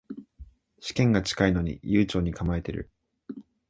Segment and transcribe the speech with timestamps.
[0.79, 2.89] 試験が近いのに悠長に構えてる